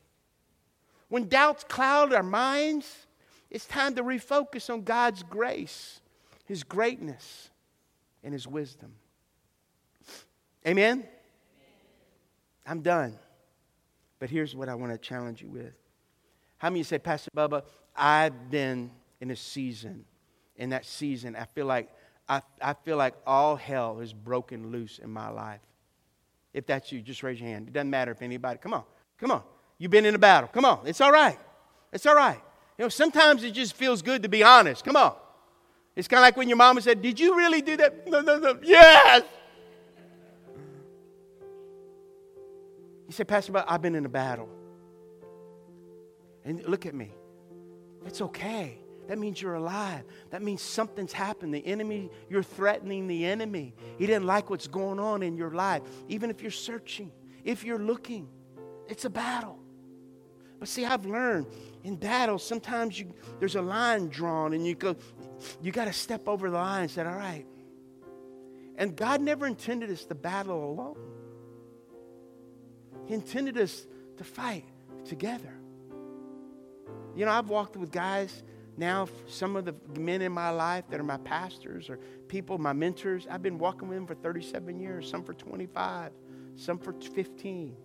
[1.08, 3.03] When doubts cloud our minds,
[3.54, 6.00] it's time to refocus on God's grace,
[6.44, 7.50] His greatness,
[8.24, 8.92] and His wisdom.
[10.66, 11.04] Amen?
[12.66, 13.16] I'm done.
[14.18, 15.72] But here's what I want to challenge you with.
[16.58, 17.62] How many of you say, Pastor Bubba,
[17.94, 18.90] I've been
[19.20, 20.04] in a season.
[20.56, 21.88] In that season, I feel like
[22.28, 25.60] I, I feel like all hell is broken loose in my life.
[26.52, 27.68] If that's you, just raise your hand.
[27.68, 28.58] It doesn't matter if anybody.
[28.58, 28.82] Come on,
[29.16, 29.42] come on.
[29.78, 30.48] You've been in a battle.
[30.52, 30.80] Come on.
[30.86, 31.38] It's all right.
[31.92, 32.40] It's all right.
[32.78, 34.84] You know, sometimes it just feels good to be honest.
[34.84, 35.14] Come on.
[35.96, 38.08] It's kind of like when your mama said, Did you really do that?
[38.08, 38.58] No, no, no.
[38.62, 39.22] Yes.
[43.06, 44.48] You say, Pastor, but I've been in a battle.
[46.44, 47.12] And look at me.
[48.06, 48.78] It's okay.
[49.08, 50.04] That means you're alive.
[50.30, 51.54] That means something's happened.
[51.54, 53.74] The enemy, you're threatening the enemy.
[53.98, 55.82] He didn't like what's going on in your life.
[56.08, 57.12] Even if you're searching,
[57.44, 58.28] if you're looking,
[58.88, 59.58] it's a battle.
[60.64, 61.46] But see, I've learned
[61.82, 64.96] in battles, sometimes you, there's a line drawn and you go,
[65.60, 67.44] you got to step over the line and say, all right.
[68.76, 70.96] And God never intended us to battle alone.
[73.04, 73.86] He intended us
[74.16, 74.64] to fight
[75.04, 75.52] together.
[77.14, 78.42] You know, I've walked with guys
[78.78, 81.98] now, some of the men in my life that are my pastors or
[82.28, 86.10] people, my mentors, I've been walking with them for 37 years, some for 25,
[86.56, 87.76] some for 15.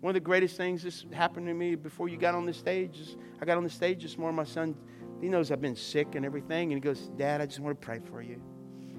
[0.00, 2.98] One of the greatest things this happened to me before you got on the stage
[2.98, 4.36] is I got on the stage this morning.
[4.36, 4.74] My son,
[5.20, 7.86] he knows I've been sick and everything, and he goes, Dad, I just want to
[7.86, 8.40] pray for you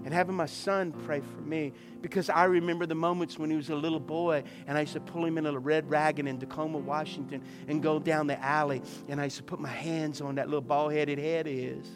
[0.04, 3.70] and having my son pray for me because I remember the moments when he was
[3.70, 6.80] a little boy and I used to pull him in a red wagon in Tacoma,
[6.80, 10.48] Washington and go down the alley and I used to put my hands on that
[10.48, 11.88] little bald headed head of his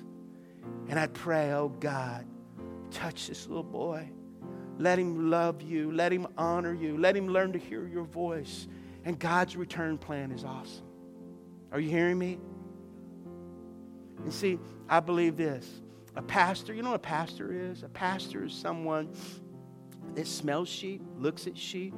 [0.87, 2.25] and I'd pray, oh God,
[2.91, 4.09] touch this little boy.
[4.77, 5.91] Let him love you.
[5.91, 6.97] Let him honor you.
[6.97, 8.67] Let him learn to hear your voice.
[9.05, 10.83] And God's return plan is awesome.
[11.71, 12.39] Are you hearing me?
[14.23, 15.81] And see, I believe this
[16.15, 17.83] a pastor, you know what a pastor is?
[17.83, 19.13] A pastor is someone
[20.15, 21.93] that smells sheep, looks at sheep,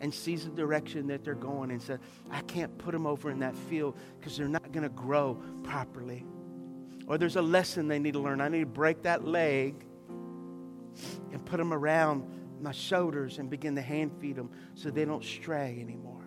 [0.00, 1.98] and sees the direction that they're going and says,
[2.30, 6.24] I can't put them over in that field because they're not going to grow properly.
[7.08, 8.40] Or there's a lesson they need to learn.
[8.40, 9.84] I need to break that leg
[11.32, 12.30] and put them around
[12.60, 16.17] my shoulders and begin to hand feed them so they don't stray anymore.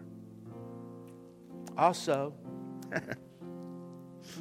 [1.78, 2.34] Also,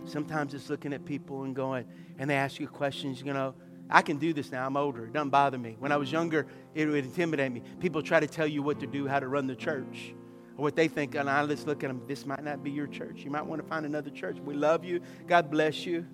[0.05, 1.87] sometimes it's looking at people and going,
[2.19, 3.55] and they ask you questions, you know,
[3.89, 4.67] I can do this now.
[4.67, 5.07] I'm older.
[5.07, 5.77] It doesn't bother me.
[5.79, 7.63] When I was younger, it would intimidate me.
[7.81, 10.15] People try to tell you what to do, how to run the church,
[10.57, 11.17] or what they think.
[11.17, 12.03] And I just look at them.
[12.07, 13.23] This might not be your church.
[13.25, 14.39] You might want to find another church.
[14.39, 15.01] We love you.
[15.27, 16.07] God bless you.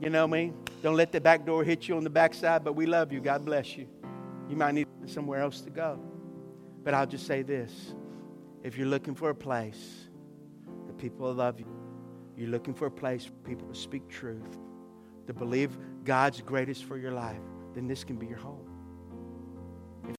[0.00, 0.52] You know me.
[0.82, 3.20] Don't let the back door hit you on the backside, but we love you.
[3.20, 3.88] God bless you.
[4.48, 5.98] You might need somewhere else to go.
[6.84, 7.94] But I'll just say this
[8.62, 10.08] if you're looking for a place
[10.94, 11.66] that people love you,
[12.36, 14.58] you're looking for a place for people to speak truth
[15.26, 17.40] to believe God's greatest for your life,
[17.74, 18.73] then this can be your home.